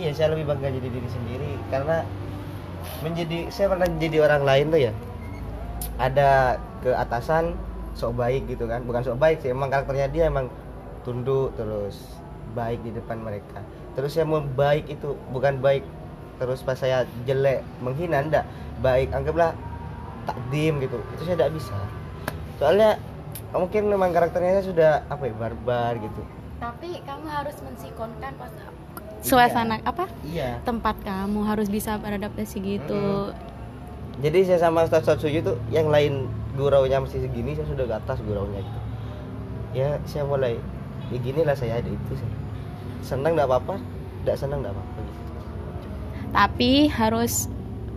iya 0.00 0.10
saya 0.16 0.32
lebih 0.32 0.48
bangga 0.48 0.72
jadi 0.72 0.88
diri 0.88 1.08
sendiri 1.12 1.52
karena 1.68 2.02
menjadi 3.04 3.52
saya 3.52 3.68
pernah 3.68 3.88
jadi 4.00 4.16
orang 4.24 4.42
lain 4.48 4.66
tuh 4.72 4.80
ya. 4.80 4.92
Ada 6.00 6.56
ke 6.80 6.90
atasan 6.96 7.52
sok 7.92 8.16
baik 8.16 8.48
gitu 8.48 8.64
kan. 8.64 8.80
Bukan 8.88 9.04
sok 9.04 9.20
baik 9.20 9.44
sih 9.44 9.52
emang 9.52 9.68
karakternya 9.68 10.08
dia 10.08 10.24
emang 10.32 10.48
tunduk 11.04 11.52
terus 11.60 12.00
baik 12.56 12.80
di 12.80 12.96
depan 12.96 13.20
mereka. 13.20 13.60
Terus 13.92 14.16
saya 14.16 14.24
mau 14.24 14.40
baik 14.40 14.88
itu 14.88 15.12
bukan 15.28 15.60
baik 15.60 15.84
terus 16.40 16.64
pas 16.64 16.80
saya 16.80 17.04
jelek 17.28 17.60
menghina 17.84 18.24
enggak 18.24 18.48
baik 18.80 19.12
anggaplah 19.12 19.52
takdim 20.24 20.80
gitu. 20.80 20.96
Itu 21.16 21.22
saya 21.28 21.36
tidak 21.36 21.52
bisa. 21.60 21.76
Soalnya 22.56 22.96
mungkin 23.52 23.92
memang 23.92 24.16
karakternya 24.16 24.64
sudah 24.64 25.04
apa 25.12 25.28
ya 25.28 25.34
barbar 25.36 26.00
gitu. 26.00 26.22
Tapi 26.60 27.00
kamu 27.04 27.24
harus 27.28 27.56
mensikonkan 27.64 28.32
pas 28.36 28.52
suasana 29.20 29.78
apa? 29.84 30.08
iya 30.24 30.58
Tempat 30.64 30.96
kamu 31.04 31.44
harus 31.44 31.68
bisa 31.68 31.96
beradaptasi 32.00 32.56
gitu. 32.60 33.32
jadi 34.20 34.38
saya 34.44 34.68
sama 34.68 34.84
Ustaz 34.84 35.04
Ustaz 35.04 35.20
Suju 35.24 35.40
tuh 35.40 35.56
yang 35.72 35.88
lain 35.88 36.28
guraunya 36.56 37.00
masih 37.00 37.24
segini 37.24 37.56
saya 37.56 37.66
sudah 37.68 37.84
ke 37.88 37.94
atas 37.96 38.18
guraunya 38.26 38.60
gitu 38.60 38.80
ya 39.70 39.88
saya 40.04 40.26
mulai 40.26 40.58
ya 41.10 41.18
gini 41.22 41.40
lah 41.46 41.54
saya 41.54 41.78
ada 41.78 41.88
itu 41.88 42.12
saya 42.18 42.34
senang 43.00 43.38
nggak 43.38 43.48
apa-apa 43.48 43.74
tidak 44.22 44.36
senang 44.36 44.58
nggak 44.60 44.74
apa-apa 44.74 44.98
gitu. 45.00 45.20
Tapi 46.30 46.70
harus 46.90 47.32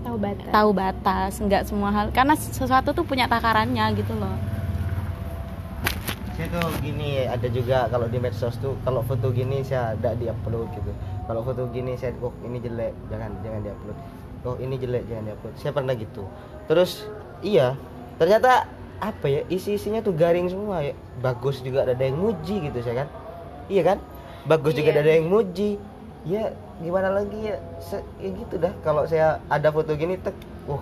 tahu 0.03 0.17
batas 0.19 0.51
tahu 0.51 0.69
batas, 0.75 1.31
nggak 1.39 1.63
semua 1.67 1.89
hal 1.91 2.05
karena 2.11 2.33
sesuatu 2.35 2.91
tuh 2.91 3.05
punya 3.05 3.25
takarannya 3.27 3.83
gitu 3.95 4.13
loh. 4.15 4.35
saya 6.33 6.49
tuh 6.49 6.65
gini 6.81 7.29
ada 7.29 7.45
juga 7.45 7.85
kalau 7.93 8.09
di 8.09 8.17
medsos 8.17 8.57
tuh 8.57 8.73
kalau 8.81 9.05
foto 9.05 9.29
gini 9.29 9.61
saya 9.61 9.93
tidak 10.01 10.17
diupload 10.17 10.65
gitu 10.73 10.91
kalau 11.23 11.41
foto 11.41 11.67
gini 11.71 11.95
saya 11.95 12.11
kok 12.15 12.35
ini 12.43 12.59
jelek 12.59 12.91
jangan 13.07 13.31
jangan 13.41 13.59
diupload. 13.63 13.97
Oh 14.43 14.55
ini 14.59 14.75
jelek 14.75 15.03
jangan 15.07 15.23
diupload. 15.31 15.53
Saya 15.55 15.71
pernah 15.71 15.93
gitu. 15.95 16.23
Terus 16.67 17.07
iya 17.39 17.79
ternyata 18.19 18.67
apa 18.99 19.25
ya 19.27 19.41
isi 19.47 19.75
isinya 19.75 19.99
tuh 19.99 20.15
garing 20.15 20.47
semua 20.51 20.83
ya. 20.83 20.93
Bagus 21.19 21.63
juga 21.63 21.87
ada 21.87 21.95
yang 21.95 22.19
muji 22.19 22.71
gitu 22.71 22.79
saya 22.83 23.05
kan. 23.05 23.09
Iya 23.71 23.81
kan? 23.83 23.97
Bagus 24.43 24.75
juga 24.75 24.91
Iya. 24.91 24.99
ada 24.99 25.11
yang 25.15 25.27
muji. 25.31 25.79
Ya 26.23 26.55
gimana 26.79 27.11
lagi 27.11 27.51
ya, 27.51 27.59
Se- 27.83 28.07
ya 28.19 28.29
gitu 28.31 28.55
dah. 28.59 28.71
Kalau 28.83 29.03
saya 29.07 29.43
ada 29.47 29.71
foto 29.71 29.95
gini 29.95 30.15
tek 30.19 30.35
uh 30.67 30.79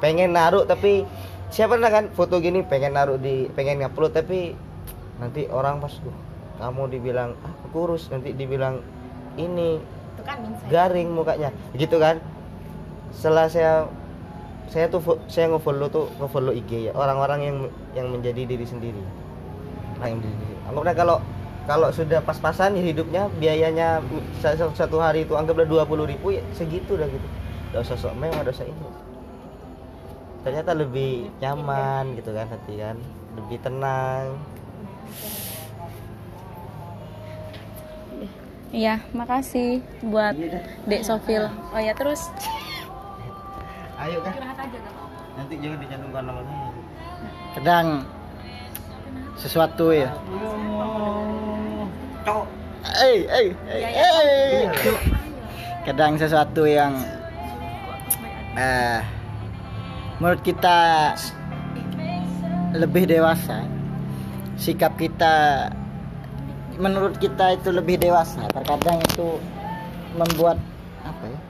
pengen 0.00 0.32
naruh 0.32 0.64
tapi 0.64 1.04
saya 1.52 1.68
pernah 1.68 1.90
kan 1.92 2.08
foto 2.14 2.40
gini 2.40 2.64
pengen 2.64 2.96
naruh 2.96 3.20
di 3.20 3.50
pengen 3.52 3.82
ngupload 3.84 4.16
tapi 4.16 4.56
nanti 5.20 5.44
orang 5.50 5.76
pas 5.78 5.92
uh 6.02 6.16
kamu 6.56 6.88
dibilang 6.88 7.36
ah 7.40 7.52
kurus 7.72 8.08
nanti 8.08 8.32
dibilang 8.32 8.80
ini 9.36 9.78
itu 9.82 10.22
kan 10.26 10.38
garing 10.66 11.10
mukanya. 11.14 11.50
Gitu 11.74 11.96
kan? 12.00 12.18
Setelah 13.14 13.46
saya 13.50 13.86
saya 14.70 14.86
tuh 14.86 15.02
saya 15.26 15.50
ngefollow 15.50 15.90
tuh 15.90 16.06
ngefollow 16.22 16.54
IG 16.54 16.90
ya 16.90 16.92
orang-orang 16.94 17.40
yang 17.42 17.56
yang 17.98 18.06
menjadi 18.10 18.46
diri 18.46 18.62
sendiri. 18.62 19.02
Nah, 19.98 20.06
yang 20.06 20.22
diri. 20.22 20.34
Sendiri 20.34 20.54
anggaplah 20.70 20.94
kalau 20.94 21.16
kalau 21.66 21.88
sudah 21.90 22.22
pas-pasan 22.22 22.78
ya 22.78 22.82
hidupnya 22.82 23.26
biayanya 23.42 23.98
sa- 24.38 24.54
sa- 24.54 24.74
satu 24.74 25.02
hari 25.02 25.26
itu 25.26 25.34
anggaplah 25.34 25.66
dua 25.66 25.82
puluh 25.82 26.06
ribu 26.06 26.30
ya 26.30 26.42
segitu 26.54 26.94
dah 26.94 27.10
gitu. 27.10 27.26
Gak 27.74 27.82
usah 27.86 27.98
sok 27.98 28.14
mewah 28.18 28.46
usah 28.46 28.66
ini. 28.66 28.88
Ternyata 30.46 30.72
lebih 30.72 31.28
nyaman 31.42 32.14
gitu 32.14 32.30
kan 32.30 32.46
hati 32.46 32.78
kan. 32.78 32.96
Lebih 33.34 33.58
tenang 33.62 34.38
Iya, 38.70 39.02
makasih 39.10 39.82
buat 40.06 40.38
Iya. 40.38 40.62
Dek 40.86 41.02
Sofil. 41.02 41.50
Oh 41.74 41.80
ya 41.82 41.90
terus? 41.90 42.30
Ayo 44.00 44.22
kan 44.24 44.32
nanti 45.36 45.54
jangan 45.60 45.78
dicantumkan 45.82 46.22
nama 46.24 46.40
saya. 46.44 46.68
Kadang 47.58 47.86
sesuatu 49.36 49.86
ya. 49.92 50.10
Cok. 52.22 52.44
Eh 53.00 53.18
eh 53.28 53.48
eh 53.68 53.82
eh. 53.84 54.64
kadang 55.84 56.16
sesuatu 56.16 56.64
yang 56.68 56.96
eh 58.56 59.00
menurut 60.20 60.40
kita 60.44 61.12
lebih 62.76 63.08
dewasa 63.08 63.64
sikap 64.60 64.94
kita 65.00 65.68
menurut 66.80 67.20
kita 67.20 67.60
itu 67.60 67.68
lebih 67.68 68.00
dewasa. 68.00 68.48
Terkadang 68.48 68.98
itu 69.04 69.36
membuat 70.16 70.56
apa 71.04 71.24
ya? 71.28 71.40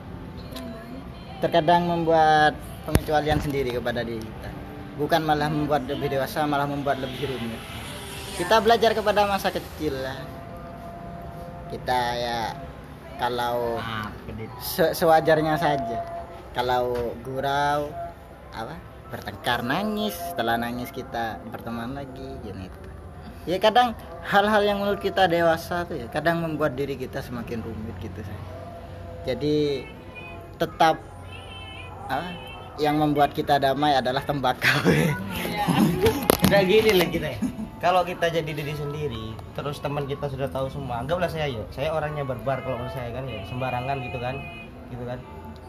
Terkadang 1.41 1.87
membuat 1.87 2.59
pengecualian 2.85 3.39
sendiri 3.39 3.79
kepada 3.79 4.03
diri 4.03 4.21
kita. 4.21 4.51
Bukan 4.99 5.25
malah 5.25 5.49
membuat 5.49 5.87
lebih 5.89 6.13
dewasa 6.13 6.45
malah 6.45 6.67
membuat 6.67 7.01
lebih 7.01 7.31
rumit. 7.31 7.63
Kita 8.37 8.61
belajar 8.61 8.93
kepada 8.93 9.25
masa 9.25 9.49
kecil 9.49 9.95
lah. 9.97 10.19
Kita 11.71 12.01
ya 12.19 12.41
kalau 13.17 13.79
se- 14.61 14.93
sewajarnya 14.93 15.57
saja. 15.57 15.99
Kalau 16.53 17.15
gurau 17.23 17.89
apa? 18.51 18.75
Bertengkar 19.11 19.63
nangis 19.63 20.15
setelah 20.35 20.59
nangis 20.59 20.91
kita 20.91 21.39
berteman 21.51 21.95
lagi 21.95 22.31
gitu 22.47 22.91
ya 23.49 23.57
kadang 23.57 23.97
hal-hal 24.21 24.63
yang 24.65 24.79
menurut 24.85 25.01
kita 25.01 25.25
dewasa 25.25 25.89
tuh 25.89 25.97
ya 25.97 26.07
kadang 26.13 26.45
membuat 26.45 26.77
diri 26.77 26.97
kita 26.97 27.25
semakin 27.25 27.65
rumit 27.65 27.97
gitu 28.05 28.21
say. 28.21 28.41
jadi 29.33 29.87
tetap 30.61 31.01
apa, 32.05 32.37
yang 32.77 33.01
membuat 33.01 33.33
kita 33.33 33.57
damai 33.57 33.97
adalah 33.97 34.21
tembakau 34.21 34.85
udah 36.51 36.63
gini 36.67 36.93
lah 36.93 37.09
kita 37.09 37.29
ya. 37.33 37.41
kalau 37.81 38.05
kita 38.05 38.29
jadi 38.29 38.51
diri 38.51 38.75
sendiri 38.77 39.25
terus 39.57 39.81
teman 39.81 40.05
kita 40.05 40.29
sudah 40.29 40.49
tahu 40.53 40.69
semua 40.69 41.01
anggaplah 41.01 41.31
saya 41.31 41.49
ya 41.49 41.65
saya 41.73 41.97
orangnya 41.97 42.29
barbar 42.29 42.61
kalau 42.61 42.77
menurut 42.77 42.93
saya 42.93 43.09
kan 43.09 43.25
ya 43.25 43.41
sembarangan 43.49 43.97
gitu 44.05 44.19
kan 44.21 44.37
gitu 44.93 45.05
kan 45.09 45.19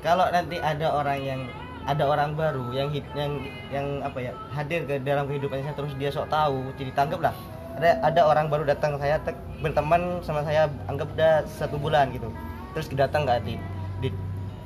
kalau 0.04 0.28
nanti 0.28 0.60
ada 0.60 0.92
orang 0.92 1.20
yang 1.24 1.42
ada 1.88 2.04
orang 2.06 2.36
baru 2.36 2.70
yang 2.76 2.92
hid- 2.94 3.16
yang 3.16 3.32
yang 3.74 3.88
apa 4.04 4.20
ya 4.22 4.34
hadir 4.54 4.86
ke 4.86 5.02
dalam 5.02 5.26
kehidupan 5.26 5.64
saya 5.64 5.74
terus 5.74 5.94
dia 5.96 6.12
sok 6.14 6.30
tahu 6.30 6.70
jadi 6.78 6.92
tanggap 6.94 7.32
lah 7.32 7.36
ada 7.80 8.02
ada 8.04 8.22
orang 8.28 8.52
baru 8.52 8.64
datang 8.68 8.98
saya 9.00 9.22
tek- 9.24 9.40
berteman 9.62 10.20
sama 10.26 10.44
saya 10.44 10.68
anggap 10.90 11.08
udah 11.16 11.46
satu 11.48 11.78
bulan 11.78 12.12
gitu. 12.12 12.28
Terus 12.76 12.88
datang 12.96 13.28
nggak 13.28 13.44
Adit 13.44 13.62
Dit 14.04 14.16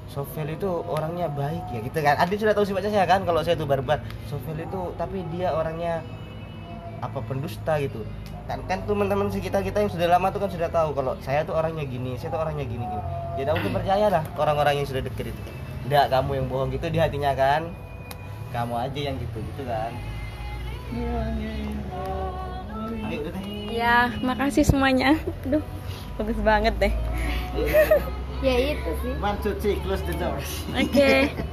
Sofel 0.06 0.54
itu 0.54 0.70
orangnya 0.86 1.26
baik 1.30 1.66
ya 1.74 1.80
gitu 1.82 2.00
kan. 2.02 2.16
Adit 2.22 2.38
sudah 2.42 2.54
tahu 2.54 2.66
sifatnya 2.66 2.92
saya 2.94 3.06
kan 3.10 3.22
kalau 3.26 3.42
saya 3.42 3.58
tuh 3.58 3.68
barbar. 3.68 4.02
Sofel 4.30 4.62
itu 4.62 4.94
tapi 4.98 5.26
dia 5.34 5.54
orangnya 5.54 6.02
apa 7.02 7.20
pendusta 7.26 7.78
gitu. 7.82 8.06
Kan 8.46 8.62
kan 8.70 8.86
teman-teman 8.86 9.34
sekitar 9.34 9.66
kita 9.66 9.82
yang 9.82 9.92
sudah 9.92 10.08
lama 10.10 10.30
tuh 10.30 10.46
kan 10.46 10.50
sudah 10.54 10.70
tahu 10.70 10.94
kalau 10.94 11.18
saya 11.26 11.42
tuh 11.42 11.58
orangnya 11.58 11.86
gini 11.86 12.14
saya 12.22 12.34
tuh 12.34 12.42
orangnya 12.42 12.66
gini 12.66 12.86
gini. 12.86 13.04
Jadi 13.42 13.48
aku 13.52 13.60
tuh 13.66 13.74
percaya 13.74 14.08
lah 14.08 14.24
orang-orang 14.38 14.82
yang 14.82 14.88
sudah 14.88 15.02
deket 15.02 15.34
itu. 15.34 15.42
Enggak 15.90 16.14
kamu 16.14 16.32
yang 16.42 16.46
bohong 16.50 16.70
gitu 16.74 16.88
di 16.90 16.98
hatinya 17.02 17.34
kan. 17.34 17.70
Kamu 18.54 18.72
aja 18.78 19.00
yang 19.12 19.20
gitu 19.20 19.42
gitu 19.42 19.68
kan 19.68 19.92
ayo 23.10 23.18
udah 23.26 23.34
deh 23.34 23.44
ya 23.76 24.08
makasih 24.24 24.64
semuanya. 24.64 25.20
Aduh, 25.44 25.60
bagus 26.16 26.40
banget 26.40 26.74
deh. 26.80 26.94
ya 28.46 28.56
itu 28.76 28.92
sih 29.02 29.14
one 29.24 29.38
two 29.42 29.56
three 29.64 29.80
close 29.82 30.04
the 30.06 30.14
doors 30.20 30.62
Oke. 30.76 31.32